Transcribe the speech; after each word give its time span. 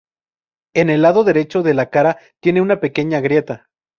En 0.73 0.89
el 0.89 1.03
lado 1.03 1.23
derecho 1.23 1.61
de 1.61 1.75
la 1.75 1.91
cara 1.91 2.17
tiene 2.39 2.59
una 2.59 2.79
pequeña 2.79 3.19
grieta. 3.21 3.69